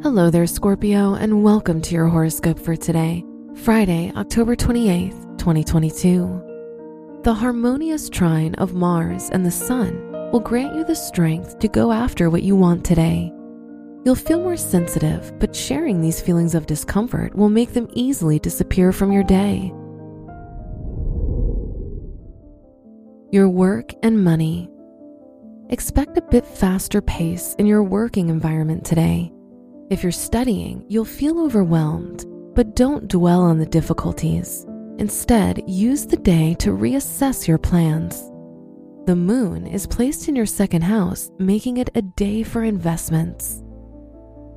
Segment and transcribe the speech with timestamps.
[0.00, 3.24] Hello there, Scorpio, and welcome to your horoscope for today,
[3.56, 7.20] Friday, October 28th, 2022.
[7.24, 11.90] The harmonious trine of Mars and the Sun will grant you the strength to go
[11.90, 13.32] after what you want today.
[14.04, 18.92] You'll feel more sensitive, but sharing these feelings of discomfort will make them easily disappear
[18.92, 19.72] from your day.
[23.32, 24.70] Your work and money.
[25.70, 29.32] Expect a bit faster pace in your working environment today.
[29.90, 34.66] If you're studying, you'll feel overwhelmed, but don't dwell on the difficulties.
[34.98, 38.20] Instead, use the day to reassess your plans.
[39.06, 43.62] The moon is placed in your second house, making it a day for investments.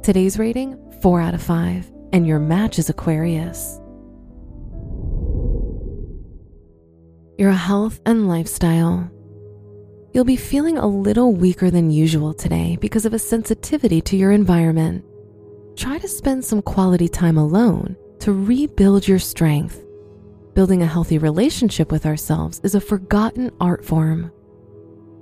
[0.03, 3.79] Today's rating 4 out of 5, and your match is Aquarius.
[7.37, 9.09] Your health and lifestyle.
[10.11, 14.33] You'll be feeling a little weaker than usual today because of a sensitivity to your
[14.33, 15.05] environment
[15.81, 19.83] try to spend some quality time alone to rebuild your strength.
[20.53, 24.31] Building a healthy relationship with ourselves is a forgotten art form.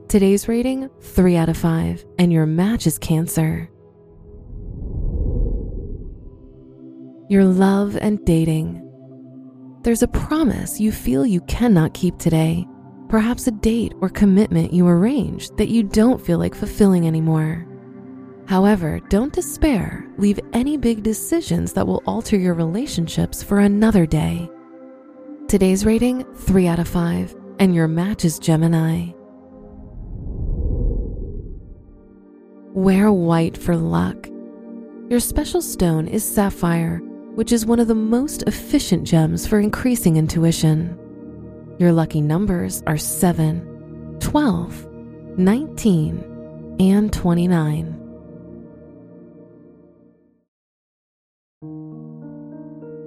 [0.09, 3.69] Today's rating 3 out of 5, and your match is Cancer.
[7.29, 8.85] Your love and dating.
[9.83, 12.67] There's a promise you feel you cannot keep today,
[13.07, 17.65] perhaps a date or commitment you arranged that you don't feel like fulfilling anymore.
[18.49, 20.07] However, don't despair.
[20.17, 24.49] Leave any big decisions that will alter your relationships for another day.
[25.47, 29.11] Today's rating 3 out of 5, and your match is Gemini.
[32.73, 34.27] Wear white for luck.
[35.09, 37.03] Your special stone is sapphire,
[37.35, 40.97] which is one of the most efficient gems for increasing intuition.
[41.77, 44.87] Your lucky numbers are 7, 12,
[45.37, 48.08] 19, and 29.